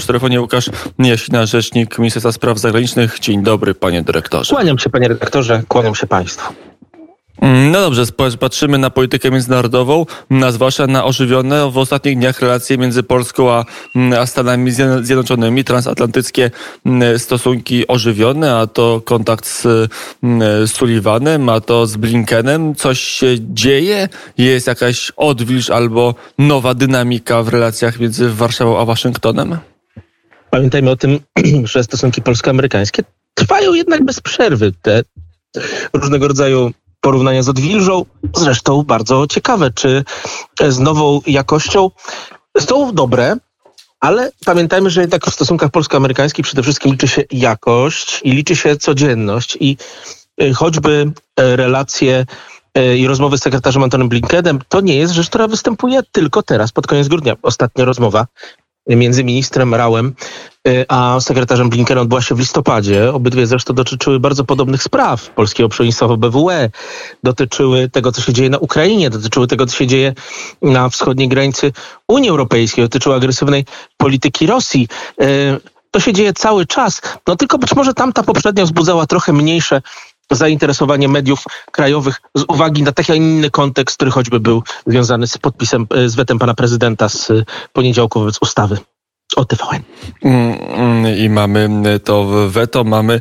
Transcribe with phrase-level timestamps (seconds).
[0.00, 3.18] Przy telefonie Łukasz Jasina, rzecznik Ministerstwa Spraw Zagranicznych.
[3.20, 4.54] Dzień dobry, panie dyrektorze.
[4.54, 6.52] Kłaniam się, panie redaktorze, kłaniam się państwu.
[7.42, 8.02] No dobrze,
[8.40, 10.06] patrzymy na politykę międzynarodową,
[10.44, 13.64] a zwłaszcza na ożywione w ostatnich dniach relacje między Polską a,
[14.18, 14.70] a Stanami
[15.02, 16.50] Zjednoczonymi, transatlantyckie
[17.18, 19.90] stosunki ożywione, a to kontakt z,
[20.66, 22.74] Sullivanem, a to z Blinkenem.
[22.74, 24.08] Coś się dzieje?
[24.38, 29.58] Jest jakaś odwilż albo nowa dynamika w relacjach między Warszawą a Waszyngtonem?
[30.50, 31.20] Pamiętajmy o tym,
[31.72, 33.02] że stosunki polsko-amerykańskie
[33.34, 34.72] trwają jednak bez przerwy.
[34.82, 35.02] Te
[35.92, 38.04] różnego rodzaju porównania z odwilżą,
[38.36, 40.04] zresztą bardzo ciekawe, czy
[40.68, 41.90] z nową jakością
[42.58, 43.36] są dobre,
[44.00, 48.76] ale pamiętajmy, że jednak w stosunkach polsko-amerykańskich przede wszystkim liczy się jakość i liczy się
[48.76, 49.76] codzienność i
[50.42, 52.26] y, choćby y, relacje
[52.78, 56.72] y, i rozmowy z sekretarzem Antonem Blinkenem to nie jest rzecz, która występuje tylko teraz,
[56.72, 57.36] pod koniec grudnia.
[57.42, 58.26] Ostatnia rozmowa
[58.96, 60.14] między ministrem Rałem
[60.68, 63.12] y, a sekretarzem Blinkenem odbyła się w listopadzie.
[63.12, 66.70] Obydwie zresztą dotyczyły bardzo podobnych spraw polskiego przewodnictwa BWE,
[67.22, 70.14] dotyczyły tego, co się dzieje na Ukrainie, dotyczyły tego, co się dzieje
[70.62, 71.72] na wschodniej granicy
[72.08, 73.64] Unii Europejskiej, dotyczyły agresywnej
[73.96, 74.88] polityki Rosji.
[75.22, 77.02] Y, to się dzieje cały czas.
[77.26, 79.82] No tylko być może tamta poprzednia wzbudzała trochę mniejsze
[80.30, 85.38] zainteresowanie mediów krajowych z uwagi na taki, a inny kontekst, który choćby był związany z
[85.38, 88.76] podpisem, e, z wetem pana prezydenta z e, poniedziałku wobec ustawy
[89.36, 89.82] o TVN.
[90.22, 91.68] Mm, mm, I mamy
[92.04, 93.20] to weto, mamy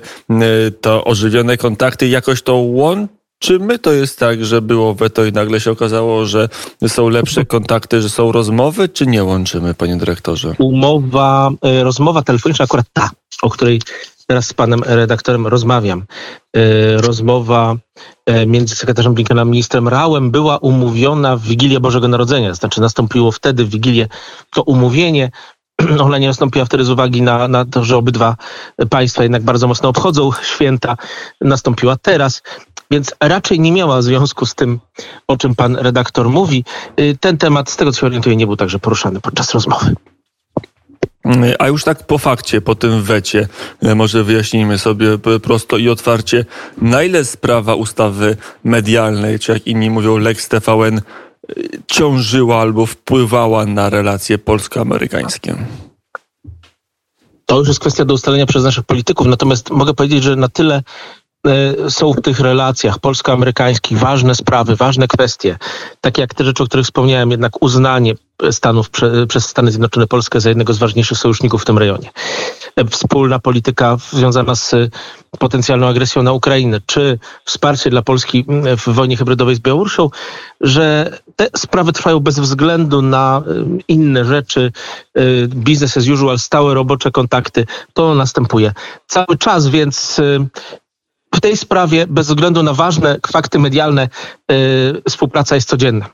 [0.82, 2.08] to ożywione kontakty.
[2.08, 3.20] Jakoś to łączy?
[3.40, 6.50] Czy my to jest tak, że było weto i nagle się okazało, że
[6.88, 10.54] są lepsze kontakty, że są rozmowy, czy nie łączymy, panie dyrektorze?
[10.58, 13.10] Umowa, e, rozmowa telefoniczna, akurat ta,
[13.42, 13.82] o której
[14.30, 16.06] teraz z panem redaktorem rozmawiam.
[16.56, 16.62] E,
[17.02, 17.76] rozmowa
[18.26, 22.54] e, między sekretarzem Blinkenem a ministrem Rałem była umówiona w Wigilię Bożego Narodzenia.
[22.54, 24.08] Znaczy nastąpiło wtedy w Wigilię
[24.52, 25.32] to umówienie.
[26.06, 28.36] Ona nie nastąpiła wtedy z uwagi na, na to, że obydwa
[28.90, 30.98] państwa jednak bardzo mocno obchodzą święta.
[31.42, 32.42] Nastąpiła teraz
[32.92, 34.80] więc raczej nie miała związku z tym,
[35.28, 36.64] o czym pan redaktor mówi.
[36.98, 39.96] E, ten temat, z tego co się orientuję, nie był także poruszany podczas rozmowy.
[41.60, 43.48] A już tak po fakcie, po tym wecie,
[43.82, 46.46] e, może wyjaśnijmy sobie prosto i otwarcie,
[46.82, 51.02] na ile sprawa ustawy medialnej, czy jak inni mówią Lex TVN, e,
[51.88, 55.56] ciążyła albo wpływała na relacje polsko-amerykańskie?
[57.46, 60.84] To już jest kwestia do ustalenia przez naszych polityków, natomiast mogę powiedzieć, że na tyle
[61.90, 65.58] są w tych relacjach polsko-amerykańskich ważne sprawy, ważne kwestie,
[66.02, 68.14] takie jak te rzeczy, o których wspomniałem, jednak uznanie
[68.52, 72.10] Stanów prze, przez Stany Zjednoczone Polskę za jednego z ważniejszych sojuszników w tym rejonie.
[72.76, 74.76] E, wspólna polityka związana z
[75.40, 78.46] potencjalną agresją na Ukrainę, czy wsparcie dla Polski
[78.78, 80.10] w wojnie hybrydowej z Białorusią,
[80.62, 83.44] że te sprawy trwają bez względu na
[83.88, 84.72] inne rzeczy,
[85.16, 88.74] e, business as usual, stałe robocze kontakty, to następuje.
[89.08, 90.22] Cały czas, więc
[91.36, 94.10] w tej sprawie, bez względu na ważne fakty medialne,
[94.50, 96.10] yy, współpraca jest codzienna.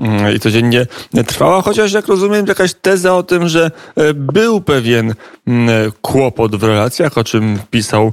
[0.00, 0.86] Mm, I codziennie
[1.26, 5.14] trwała, chociaż jak rozumiem, jakaś teza o tym, że e, był pewien
[5.46, 8.12] mm, kłopot w relacjach, o czym pisał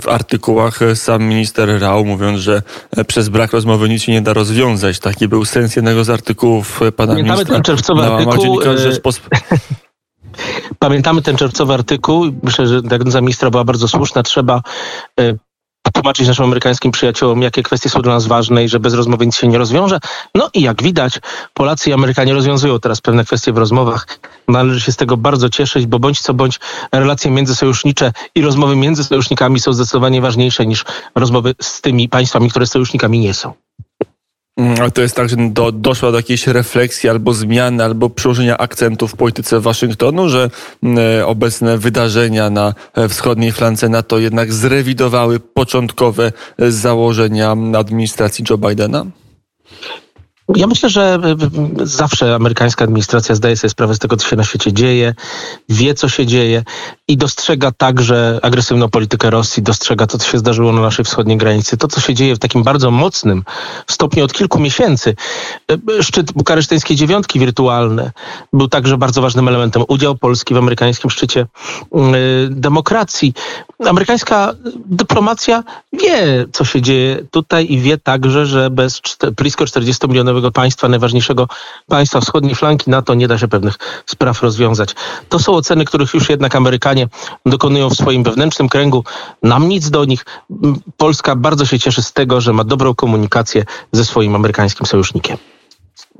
[0.00, 2.62] w artykułach sam minister Rał, mówiąc, że
[2.96, 4.98] e, przez brak rozmowy nic się nie da rozwiązać.
[4.98, 7.54] Taki był sens jednego z artykułów pana Pamiętamy ministra.
[7.54, 8.60] ten czerwcowy artykuł.
[10.78, 12.24] Pamiętamy ten czerwcowy artykuł.
[12.42, 14.22] Myślę, że diagnoza ministra była bardzo słuszna.
[14.22, 14.62] Trzeba
[15.20, 15.38] y,
[15.92, 19.36] tłumaczyć naszym amerykańskim przyjaciołom, jakie kwestie są dla nas ważne i że bez rozmowy nic
[19.36, 19.98] się nie rozwiąże.
[20.34, 21.20] No i jak widać,
[21.54, 24.18] Polacy i Amerykanie rozwiązują teraz pewne kwestie w rozmowach.
[24.48, 26.60] Należy się z tego bardzo cieszyć, bo bądź co bądź
[26.92, 30.84] relacje międzysojusznicze i rozmowy między sojusznikami są zdecydowanie ważniejsze niż
[31.14, 33.52] rozmowy z tymi państwami, które sojusznikami nie są.
[34.56, 38.58] Mm, ale to jest tak, że do, doszła do jakiejś refleksji albo zmiany, albo przełożenia
[38.58, 40.50] akcentów w polityce Waszyngtonu, że
[40.82, 48.44] mm, e, obecne wydarzenia na e, wschodniej flance NATO jednak zrewidowały początkowe e, założenia administracji
[48.50, 49.06] Joe Bidena?
[50.56, 51.18] Ja myślę, że
[51.82, 55.14] zawsze amerykańska administracja zdaje sobie sprawę z tego, co się na świecie dzieje,
[55.68, 56.64] wie, co się dzieje
[57.08, 61.76] i dostrzega także agresywną politykę Rosji, dostrzega to, co się zdarzyło na naszej wschodniej granicy,
[61.76, 63.44] to, co się dzieje w takim bardzo mocnym
[63.90, 65.14] stopniu od kilku miesięcy.
[66.00, 68.10] Szczyt bukareszteńskiej dziewiątki wirtualny
[68.52, 69.84] był także bardzo ważnym elementem.
[69.88, 71.46] Udział Polski w amerykańskim szczycie
[72.50, 73.34] demokracji.
[73.86, 74.54] Amerykańska
[74.86, 79.00] dyplomacja wie, co się dzieje tutaj i wie także, że bez
[79.36, 80.06] blisko 40
[80.42, 81.48] milionowego państwa, najważniejszego
[81.88, 84.94] państwa wschodniej flanki NATO nie da się pewnych spraw rozwiązać.
[85.28, 87.08] To są oceny, których już jednak Amerykanie
[87.46, 89.04] dokonują w swoim wewnętrznym kręgu.
[89.42, 90.24] Nam nic do nich.
[90.96, 95.36] Polska bardzo się cieszy z tego, że ma dobrą komunikację ze swoim amerykańskim sojusznikiem.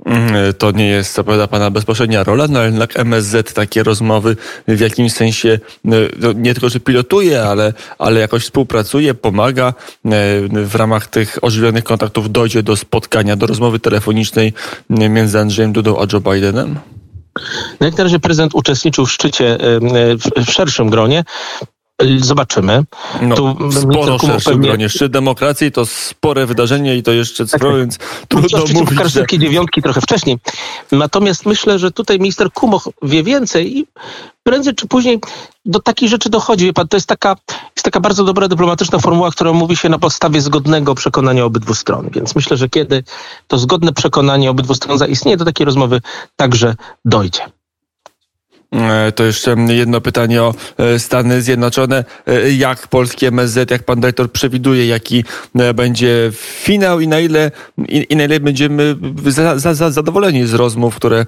[0.06, 4.36] Mm, to nie jest, co prawda, pana bezpośrednia rola, no ale jednak MSZ takie rozmowy
[4.68, 5.96] w jakimś sensie no,
[6.34, 9.68] nie tylko, że pilotuje, ale, ale jakoś współpracuje, pomaga.
[9.68, 9.72] E,
[10.66, 14.52] w ramach tych ożywionych kontaktów dojdzie do spotkania, do rozmowy telefonicznej
[14.90, 16.78] między Andrzejem Dudą a Joe Bidenem?
[17.80, 19.58] No jak na razie prezydent uczestniczył w szczycie
[20.46, 21.24] w szerszym gronie.
[22.18, 22.84] Zobaczymy.
[23.22, 24.68] No, tu sporo szerszym pewnie...
[24.68, 24.88] gronie.
[24.88, 29.26] Szczyt demokracji to spore wydarzenie i to jeszcze tak, sporo, więc trudno mówić, że...
[29.26, 30.38] dziewiątki trochę wcześniej.
[30.92, 33.86] Natomiast myślę, że tutaj minister Kumoch wie więcej i
[34.42, 35.20] prędzej czy później
[35.64, 36.64] do takich rzeczy dochodzi.
[36.64, 37.36] Wie pan, to jest taka,
[37.76, 42.10] jest taka bardzo dobra dyplomatyczna formuła, która mówi się na podstawie zgodnego przekonania obydwu stron.
[42.14, 43.04] Więc myślę, że kiedy
[43.46, 46.00] to zgodne przekonanie obydwu stron zaistnieje, do takiej rozmowy
[46.36, 46.74] także
[47.04, 47.42] dojdzie.
[48.72, 52.04] E, to jeszcze jedno pytanie o e, Stany Zjednoczone.
[52.26, 55.24] E, jak polskie MSZ, jak pan dyrektor przewiduje, jaki
[55.74, 57.50] będzie finał i na ile,
[57.88, 58.96] i, i na ile będziemy
[59.26, 61.26] za, za, za zadowoleni z rozmów, które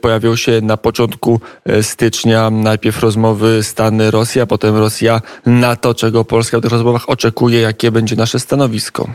[0.00, 1.40] pojawią się na początku
[1.82, 2.50] stycznia.
[2.50, 5.94] Najpierw rozmowy Stany-Rosja, potem Rosja-NATO.
[5.94, 7.60] Czego Polska w tych rozmowach oczekuje?
[7.60, 9.08] Jakie będzie nasze stanowisko?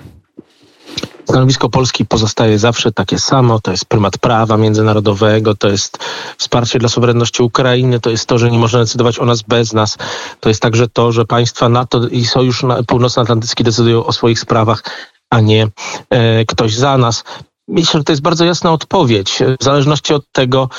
[1.30, 3.60] Stanowisko Polski pozostaje zawsze takie samo.
[3.60, 5.98] To jest prymat prawa międzynarodowego, to jest
[6.38, 9.98] wsparcie dla suwerenności Ukrainy, to jest to, że nie można decydować o nas bez nas.
[10.40, 14.84] To jest także to, że państwa NATO i Sojusz Północnoatlantycki decydują o swoich sprawach,
[15.30, 15.68] a nie
[16.10, 17.24] e, ktoś za nas.
[17.68, 19.44] Myślę, że to jest bardzo jasna odpowiedź.
[19.60, 20.70] W zależności od tego,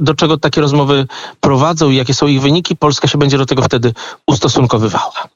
[0.00, 1.06] do czego takie rozmowy
[1.40, 3.92] prowadzą i jakie są ich wyniki, Polska się będzie do tego wtedy
[4.26, 5.28] ustosunkowywała.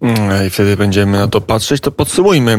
[0.00, 1.80] Mm, I wtedy będziemy na to patrzeć.
[1.80, 2.58] To podsumujmy.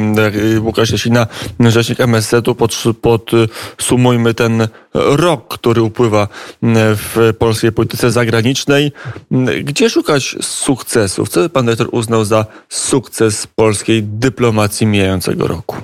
[0.55, 1.27] Y, Łukasz Jasina,
[1.59, 2.55] rzecznik MSZ-u,
[2.95, 6.27] podsumujmy ten rok, który upływa
[6.63, 8.91] mm, w polskiej polityce zagranicznej.
[9.31, 11.29] Mm, gdzie szukać sukcesów?
[11.29, 15.75] Co by pan dyrektor uznał za sukces polskiej dyplomacji mijającego roku?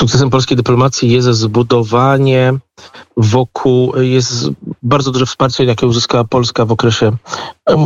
[0.00, 2.54] Sukcesem polskiej dyplomacji jest zbudowanie
[3.16, 4.50] wokół, jest
[4.82, 7.16] bardzo duże wsparcie, jakie uzyskała Polska w okresie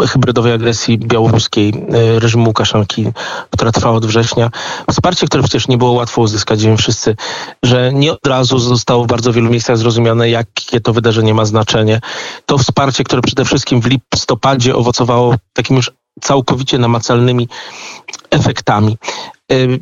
[0.08, 3.06] hybrydowej agresji białoruskiej e, reżimu Łukaszenki,
[3.50, 4.50] która trwała od września.
[4.90, 6.62] Wsparcie, które przecież nie było łatwo uzyskać.
[6.62, 7.16] Wiemy wszyscy,
[7.62, 12.00] że nie od razu zostało w bardzo wielu miejscach zrozumiane, jakie to wydarzenie ma znaczenie.
[12.46, 15.90] To wsparcie, które przede wszystkim w listopadzie owocowało takim już
[16.20, 17.48] całkowicie namacalnymi
[18.30, 18.98] efektami.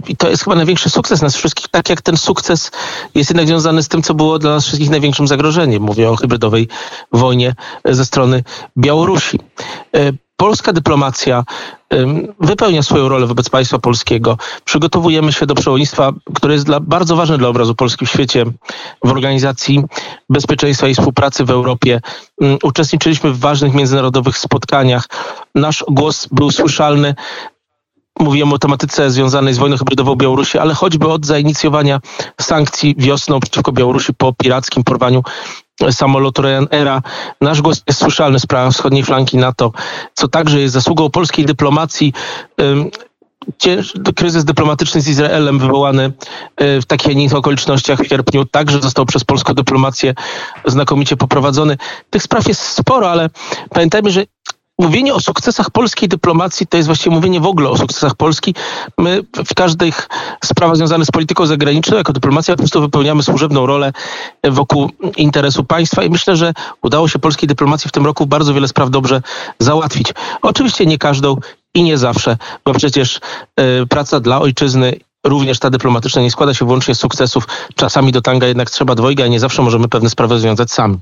[0.09, 2.71] I to jest chyba największy sukces nas wszystkich, tak jak ten sukces
[3.15, 5.83] jest jednak związany z tym, co było dla nas wszystkich największym zagrożeniem.
[5.83, 6.69] Mówię o hybrydowej
[7.13, 7.55] wojnie
[7.85, 8.45] ze strony
[8.79, 9.39] Białorusi.
[9.97, 11.45] E, polska dyplomacja
[12.41, 14.39] wypełnia swoją rolę wobec państwa polskiego.
[14.65, 18.45] Przygotowujemy się do przewodnictwa, które jest dla, bardzo ważne dla obrazu Polski w świecie,
[19.05, 19.83] w Organizacji
[20.29, 22.01] Bezpieczeństwa i Współpracy w Europie.
[22.63, 25.09] Uczestniczyliśmy w ważnych międzynarodowych spotkaniach.
[25.55, 27.15] Nasz głos był słyszalny
[28.23, 32.01] Mówiłem o tematyce związanej z wojną hybrydową Białorusi, ale choćby od zainicjowania
[32.41, 35.23] sankcji wiosną przeciwko Białorusi po pirackim porwaniu
[35.91, 37.03] samolotu Ryanaira.
[37.41, 39.73] Nasz głos jest słyszalny w sprawach wschodniej flanki NATO,
[40.15, 42.13] co także jest zasługą polskiej dyplomacji.
[44.17, 46.13] Kryzys dyplomatyczny z Izraelem wywołany
[46.63, 50.15] y, w takich, innych okolicznościach w sierpniu także został przez polską dyplomację
[50.65, 51.77] znakomicie poprowadzony.
[52.11, 53.31] Tych spraw jest sporo, ale
[53.71, 54.25] pamiętajmy, że
[54.79, 58.55] mówienie o sukcesach polskiej dyplomacji to jest właściwie mówienie w ogóle o sukcesach Polski.
[58.99, 60.09] My w każdych
[60.45, 63.93] sprawach związanych z polityką zagraniczną jako dyplomacja po prostu wypełniamy służebną rolę
[64.45, 66.53] wokół interesu państwa i myślę, że
[66.83, 69.23] udało się polskiej dyplomacji w tym roku bardzo wiele spraw dobrze
[69.59, 70.13] załatwić.
[70.43, 71.37] Oczywiście nie każdą
[71.75, 73.21] i nie zawsze, bo przecież
[73.83, 74.97] y, praca dla ojczyzny
[75.27, 77.45] również ta dyplomatyczna nie składa się wyłącznie z sukcesów.
[77.75, 80.99] Czasami do tanga jednak trzeba dwojga, a nie zawsze możemy pewne sprawy związać sami.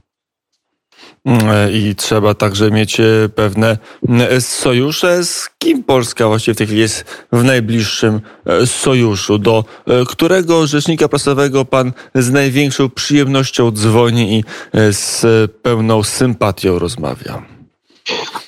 [1.25, 5.25] Mm, I trzeba także mieć e, pewne mm, sojusze.
[5.25, 9.39] Z kim Polska właściwie w tej chwili jest w najbliższym e, sojuszu?
[9.39, 14.45] Do e, którego rzecznika prasowego pan z największą przyjemnością dzwoni i
[14.93, 15.23] z
[15.63, 17.43] pełną sympatią rozmawia?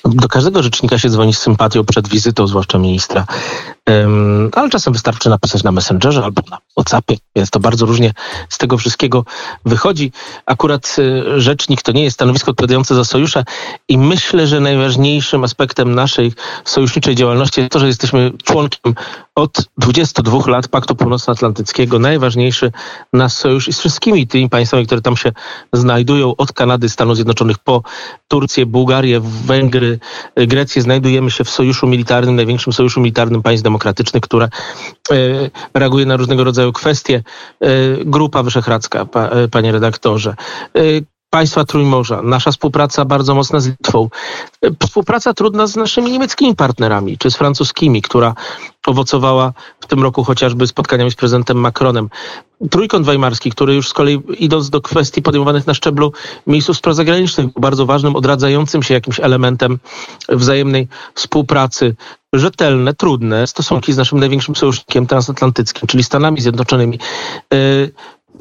[0.05, 3.25] Do każdego rzecznika się dzwoni z sympatią przed wizytą, zwłaszcza ministra.
[3.89, 8.13] Um, ale czasem wystarczy napisać na Messengerze albo na WhatsAppie, więc to bardzo różnie
[8.49, 9.25] z tego wszystkiego
[9.65, 10.11] wychodzi.
[10.45, 13.43] Akurat y, rzecznik to nie jest stanowisko odpowiadające za sojusze
[13.89, 16.33] i myślę, że najważniejszym aspektem naszej
[16.65, 18.95] sojuszniczej działalności jest to, że jesteśmy członkiem
[19.35, 21.99] od 22 lat Paktu Północnoatlantyckiego.
[21.99, 22.71] Najważniejszy
[23.13, 25.31] nasz sojusz i z wszystkimi tymi państwami, które tam się
[25.73, 27.81] znajdują, od Kanady, Stanów Zjednoczonych po
[28.27, 29.99] Turcję, Bułgarię, Węgry,
[30.35, 35.17] Grecję, znajdujemy się w sojuszu militarnym, największym sojuszu militarnym państw demokratycznych, które e,
[35.73, 37.23] reaguje na różnego rodzaju kwestie.
[37.61, 37.67] E,
[38.05, 40.35] Grupa Wyszehradzka, e, panie redaktorze
[41.33, 44.09] państwa Trójmorza, nasza współpraca bardzo mocna z Litwą,
[44.83, 48.35] współpraca trudna z naszymi niemieckimi partnerami, czy z francuskimi, która
[48.87, 52.09] owocowała w tym roku chociażby spotkaniami z prezydentem Macronem.
[52.69, 56.13] Trójkąt Weimarski, który już z kolei idąc do kwestii podejmowanych na szczeblu
[56.47, 59.79] miejsców spraw zagranicznych, bardzo ważnym, odradzającym się jakimś elementem
[60.29, 61.95] wzajemnej współpracy,
[62.33, 66.99] rzetelne, trudne stosunki z naszym największym sojusznikiem transatlantyckim, czyli Stanami Zjednoczonymi.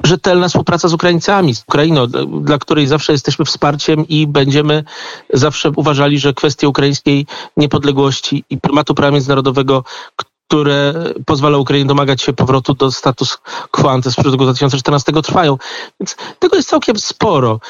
[0.05, 2.07] Rzetelna współpraca z Ukraińcami, z Ukrainą,
[2.41, 4.85] dla której zawsze jesteśmy wsparciem i będziemy
[5.33, 9.85] zawsze uważali, że kwestie ukraińskiej niepodległości i prymatu prawa międzynarodowego,
[10.53, 10.95] które
[11.27, 13.39] pozwala Ukrainie domagać się powrotu do status
[13.71, 15.59] quo z 2014 trwają.
[16.01, 17.61] Więc tego jest całkiem sporo.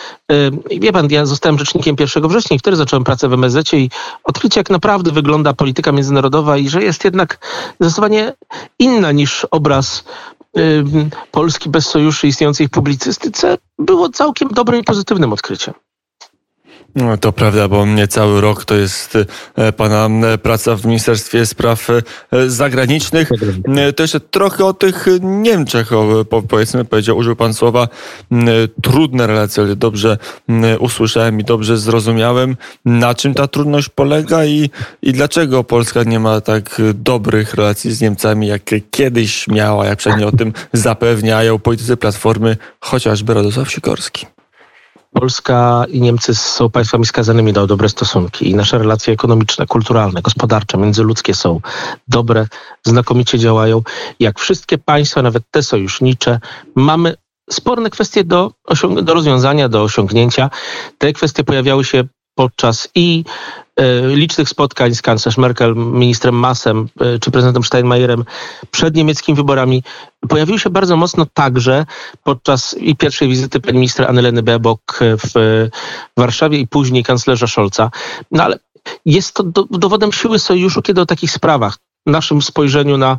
[0.81, 3.91] Wie pan, ja zostałem rzecznikiem 1 września i wtedy zacząłem pracę w MSZ i
[4.25, 7.39] odkrycie, jak naprawdę wygląda polityka międzynarodowa i że jest jednak
[7.81, 8.33] zdecydowanie
[8.79, 10.05] inna niż obraz
[11.31, 15.75] Polski bez sojuszy istniejącej w publicystyce było całkiem dobrym i pozytywnym odkryciem.
[16.95, 19.19] No, to prawda, bo cały rok to jest
[19.57, 22.03] e, pana e, praca w Ministerstwie Spraw e,
[22.47, 23.31] Zagranicznych.
[23.97, 25.91] To jeszcze trochę o tych Niemczech,
[26.49, 27.89] powiedzmy, powiedział, użył pan słowa
[28.83, 30.19] trudne relacje, ale dobrze
[30.79, 34.71] usłyszałem i dobrze zrozumiałem, na czym ta trudność polega i,
[35.03, 40.29] i dlaczego Polska nie ma tak dobrych relacji z Niemcami, jak kiedyś miała, jak przynajmniej
[40.29, 44.27] o tym zapewniają politycy Platformy, chociażby Radosław Sikorski.
[45.13, 50.79] Polska i Niemcy są państwami skazanymi na dobre stosunki i nasze relacje ekonomiczne, kulturalne, gospodarcze,
[50.79, 51.61] międzyludzkie są
[52.09, 52.47] dobre,
[52.85, 53.83] znakomicie działają.
[54.21, 56.41] Jak wszystkie państwa, nawet te sojusznicze,
[56.75, 57.15] mamy
[57.51, 58.53] sporne kwestie do,
[59.03, 60.51] do rozwiązania, do osiągnięcia.
[60.99, 62.05] Te kwestie pojawiały się
[62.35, 63.25] podczas i
[64.15, 68.25] licznych spotkań z kanclerz Merkel, ministrem Massem e, czy prezydentem Steinmeierem
[68.71, 69.83] przed niemieckimi wyborami
[70.29, 71.87] pojawiły się bardzo mocno także
[72.25, 75.69] podczas i pierwszej wizyty pani ministra Anneleny Baerbock w
[76.17, 77.91] Warszawie i później kanclerza Scholza.
[78.31, 78.59] No ale
[79.07, 83.19] jest to do, dowodem siły sojuszu, kiedy o takich sprawach naszym spojrzeniu na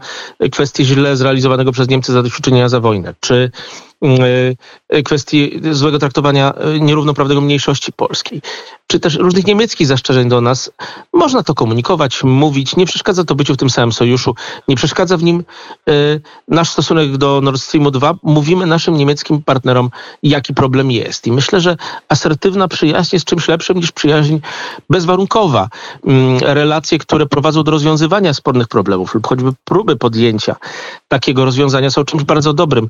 [0.51, 3.51] kwestie źle zrealizowanego przez Niemcy zadośćuczynienia za wojnę, czy
[5.05, 8.41] kwestii złego traktowania y, nierównoprawnego mniejszości polskiej,
[8.87, 10.71] czy też różnych niemieckich zastrzeżeń do nas,
[11.13, 14.35] można to komunikować, mówić, nie przeszkadza to byciu w tym samym sojuszu,
[14.67, 15.43] nie przeszkadza w nim
[15.89, 18.15] y, nasz stosunek do Nord Streamu 2.
[18.23, 19.89] Mówimy naszym niemieckim partnerom,
[20.23, 21.27] jaki problem jest.
[21.27, 21.77] I myślę, że
[22.09, 24.37] asertywna przyjaźń jest czymś lepszym niż przyjaźń
[24.89, 25.69] bezwarunkowa.
[26.41, 30.55] Relacje, które prowadzą do rozwiązywania spornych problemów lub choćby próby podjęcia
[31.07, 32.89] takiego rozwiązania są czymś bardzo dobrym.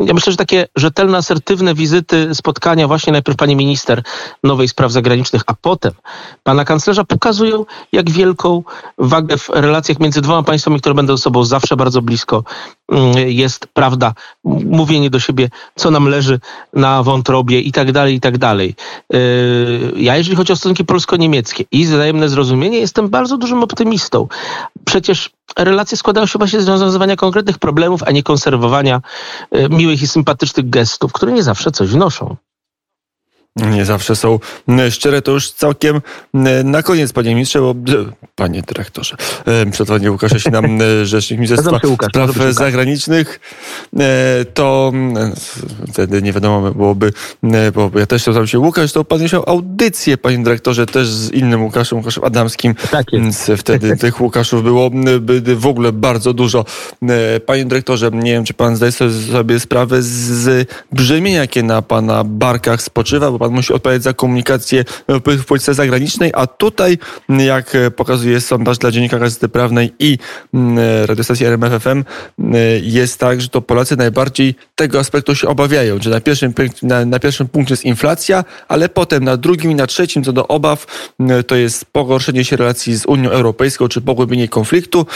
[0.00, 4.02] Ja myślę, że takie rzetelne, asertywne wizyty, spotkania właśnie najpierw pani minister
[4.44, 5.92] nowej spraw zagranicznych, a potem
[6.42, 8.62] pana kanclerza pokazują, jak wielką
[8.98, 12.44] wagę w relacjach między dwoma państwami, które będą ze sobą zawsze bardzo blisko,
[13.26, 16.40] jest prawda, mówienie do siebie, co nam leży
[16.72, 18.74] na wątrobie i tak dalej, i tak dalej.
[19.12, 24.28] Yy, ja, jeżeli chodzi o stosunki polsko-niemieckie i wzajemne zrozumienie, jestem bardzo dużym optymistą.
[24.84, 29.00] Przecież relacje składają się właśnie z rozwiązywania konkretnych problemów, a nie konserwowania
[29.52, 32.36] yy, miłych i sympatycznych gestów, które nie zawsze coś wnoszą
[33.56, 34.38] nie zawsze są
[34.90, 35.22] szczere.
[35.22, 36.00] To już całkiem
[36.64, 37.74] na koniec, panie ministrze, bo
[38.34, 39.16] panie dyrektorze,
[39.72, 43.40] przedwodzenie Łukasz się nam rzecznik Ministerstwa Spraw Zagranicznych,
[44.54, 44.92] to
[45.92, 47.12] wtedy nie wiadomo byłoby,
[47.74, 51.62] bo ja też chciałem się Łukasz, to pan miał audycję, panie dyrektorze, też z innym
[51.62, 54.90] Łukaszem, Łukaszem Adamskim, tak więc wtedy tych Łukaszów było
[55.56, 56.64] w ogóle bardzo dużo.
[57.46, 58.92] Panie dyrektorze, nie wiem, czy pan zdaje
[59.32, 64.84] sobie sprawę z brzemienia, jakie na pana barkach spoczywa, bo pan musi odpowiadać za komunikację
[65.08, 70.18] w polityce zagranicznej, a tutaj, jak pokazuje sondaż dla Dziennika Gazety Prawnej i
[70.54, 72.04] mm, radiostacji RMFFM, mm,
[72.82, 77.18] jest tak, że to Polacy najbardziej tego aspektu się obawiają, że na pierwszym, na, na
[77.18, 80.86] pierwszym punkcie jest inflacja, ale potem na drugim i na trzecim co do obaw
[81.20, 85.06] mm, to jest pogorszenie się relacji z Unią Europejską czy pogłębienie konfliktu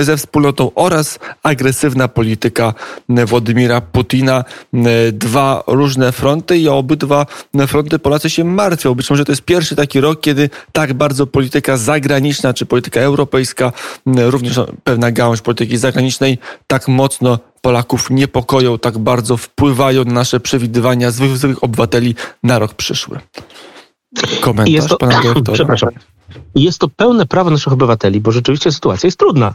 [0.00, 2.74] ze wspólnotą oraz agresywna polityka
[3.08, 4.44] Władimira Putina.
[5.12, 7.26] Dwa różne fronty i obydwa
[7.72, 8.94] fronty Polacy się martwią.
[8.94, 13.72] Być może to jest pierwszy taki rok, kiedy tak bardzo polityka zagraniczna czy polityka europejska,
[14.06, 21.10] również pewna gałąź polityki zagranicznej, tak mocno Polaków niepokoją, tak bardzo wpływają na nasze przewidywania
[21.10, 23.18] zwykłych obywateli na rok przyszły.
[24.40, 25.54] Komentarz jest to, pana dyrektora.
[25.54, 25.90] Przepraszam.
[26.54, 29.54] Jest to pełne prawo naszych obywateli, bo rzeczywiście sytuacja jest trudna.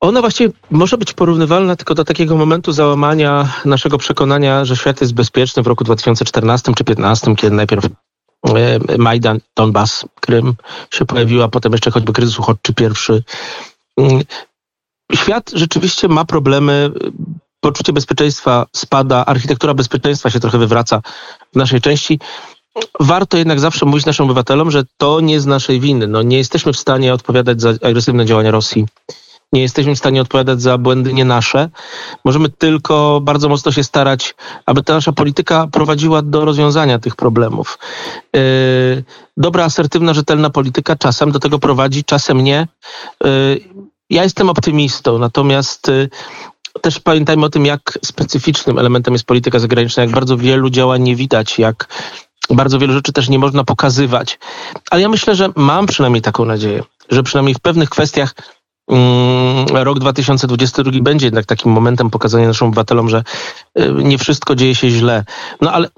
[0.00, 5.14] Ona właściwie może być porównywalna tylko do takiego momentu załamania naszego przekonania, że świat jest
[5.14, 10.54] bezpieczny w roku 2014 czy 2015, kiedy najpierw e, Majdan, Donbas, Krym
[10.90, 13.22] się pojawiła, potem jeszcze choćby kryzys uchodźczy pierwszy.
[13.96, 14.22] Mm,
[15.14, 16.90] świat rzeczywiście ma problemy,
[17.60, 21.02] poczucie bezpieczeństwa spada, architektura bezpieczeństwa się trochę wywraca
[21.52, 22.20] w naszej części.
[23.00, 26.06] Warto jednak zawsze mówić naszym obywatelom, że to nie z naszej winy.
[26.06, 28.86] No, nie jesteśmy w stanie odpowiadać za agresywne działania Rosji
[29.52, 31.68] Nie jesteśmy w stanie odpowiadać za błędy nie nasze.
[32.24, 34.34] Możemy tylko bardzo mocno się starać,
[34.66, 37.78] aby ta nasza polityka prowadziła do rozwiązania tych problemów.
[38.32, 38.40] Yy,
[39.36, 42.68] dobra, asertywna, rzetelna polityka czasem do tego prowadzi, czasem nie.
[43.24, 43.60] Yy,
[44.10, 46.08] ja jestem optymistą, natomiast yy,
[46.82, 51.16] też pamiętajmy o tym, jak specyficznym elementem jest polityka zagraniczna, jak bardzo wielu działań nie
[51.16, 51.88] widać, jak
[52.50, 54.38] bardzo wielu rzeczy też nie można pokazywać.
[54.90, 58.34] Ale ja myślę, że mam przynajmniej taką nadzieję, że przynajmniej w pewnych kwestiach
[59.72, 63.24] rok 2022 będzie jednak takim momentem pokazania naszym obywatelom, że
[63.78, 65.24] y, nie wszystko dzieje się źle.
[65.60, 65.88] No ale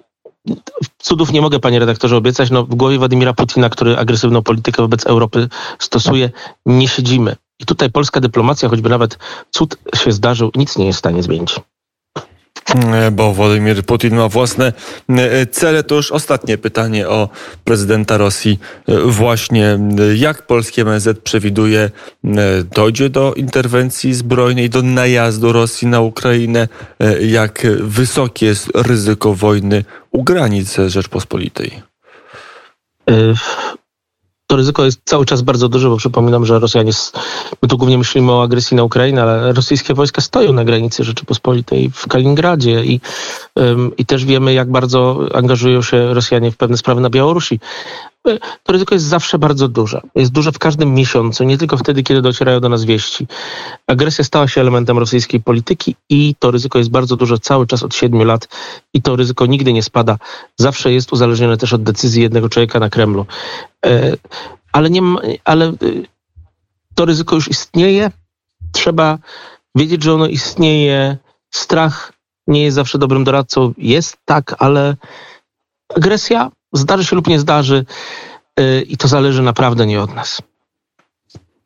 [0.99, 2.51] cudów nie mogę, panie redaktorze, obiecać.
[2.51, 6.31] No, w głowie Władimira Putina, który agresywną politykę wobec Europy stosuje,
[6.67, 7.37] nie siedzimy.
[7.59, 9.19] I tutaj polska dyplomacja, choćby nawet
[9.51, 11.61] cud się zdarzył, nic nie jest w stanie zmienić.
[12.75, 14.73] E, bo Władimir Putin ma własne
[15.09, 15.83] e, cele.
[15.83, 17.29] To już ostatnie pytanie o
[17.65, 18.59] prezydenta Rosji.
[18.89, 19.79] E, właśnie
[20.17, 21.91] jak polskie MSZ przewiduje,
[22.75, 26.69] dojdzie do interwencji zbrojnej, do najazdu Rosji na Ukrainę?
[27.21, 31.83] Jak wysokie jest ryzyko wojny u granic Rzeczpospolitej?
[34.51, 36.93] To ryzyko jest cały czas bardzo duże, bo przypominam, że Rosjanie,
[37.63, 41.91] my tu głównie myślimy o agresji na Ukrainę, ale rosyjskie wojska stoją na granicy Rzeczypospolitej
[41.95, 43.01] w Kaliningradzie i,
[43.99, 47.61] i też wiemy, jak bardzo angażują się Rosjanie w pewne sprawy na Białorusi
[48.63, 50.01] to ryzyko jest zawsze bardzo duże.
[50.15, 53.27] Jest duże w każdym miesiącu, nie tylko wtedy, kiedy docierają do nas wieści.
[53.87, 57.95] Agresja stała się elementem rosyjskiej polityki i to ryzyko jest bardzo duże cały czas od
[57.95, 58.49] siedmiu lat
[58.95, 60.19] i to ryzyko nigdy nie spada.
[60.57, 63.27] Zawsze jest uzależnione też od decyzji jednego człowieka na Kremlu.
[63.87, 64.17] E,
[64.73, 65.03] ale, nie,
[65.45, 65.75] ale e,
[66.95, 68.11] to ryzyko już istnieje.
[68.73, 69.19] Trzeba
[69.75, 71.17] wiedzieć, że ono istnieje.
[71.51, 72.13] Strach
[72.47, 73.75] nie jest zawsze dobrym doradcą.
[73.79, 74.97] Jest tak, ale
[75.97, 77.85] agresja Zdarzy się lub nie zdarzy
[78.61, 80.43] y, i to zależy naprawdę nie od nas.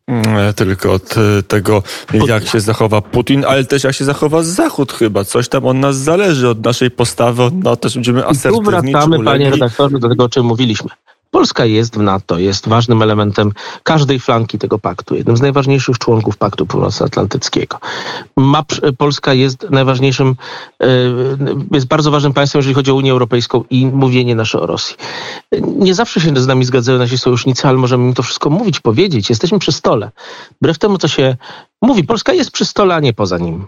[0.06, 1.14] Mm, tylko od
[1.48, 1.82] tego,
[2.26, 5.24] jak się zachowa Putin, ale też jak się zachowa Zachód chyba.
[5.24, 8.58] Coś tam od nas zależy, od naszej postawy, no też będziemy asertywni.
[8.58, 10.88] I tu wracamy, panie redaktorze, do tego, o czym mówiliśmy.
[11.34, 16.36] Polska jest w NATO, jest ważnym elementem każdej flanki tego paktu, jednym z najważniejszych członków
[16.36, 17.78] Paktu Północnoatlantyckiego.
[18.36, 18.64] Ma,
[18.98, 20.36] Polska jest najważniejszym,
[20.80, 20.86] e,
[21.72, 24.96] jest bardzo ważnym państwem, jeżeli chodzi o Unię Europejską i mówienie nasze o Rosji.
[25.62, 29.30] Nie zawsze się z nami zgadzają nasi sojusznicy, ale możemy im to wszystko mówić, powiedzieć.
[29.30, 30.10] Jesteśmy przy stole.
[30.60, 31.36] Wbrew temu, co się
[31.82, 33.66] mówi, Polska jest przy stole, a nie poza nim.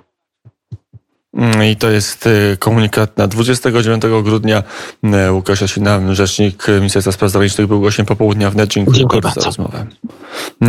[1.36, 4.62] Mm, I to jest y, komunikat na 29 grudnia.
[5.04, 8.70] Y, Łukasz Jasina, rzecznik Ministerstwa Spraw Zagranicznych, był gościem popołudnia w NET.
[8.70, 9.86] Dziękuję, Dziękuję bardzo za rozmowę.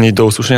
[0.04, 0.46] I do usłyszenia.